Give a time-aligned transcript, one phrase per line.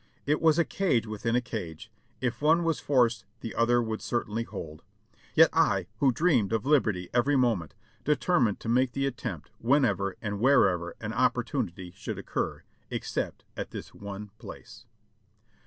[0.25, 1.91] It was a cage within a cage;
[2.21, 4.81] if one was forced the other would certainly hold.
[5.35, 10.39] Yet I, who dreamed of liberty every moment, determined to make the attempt whenever and
[10.39, 14.87] wherever an opportunity should occur, except at this one place.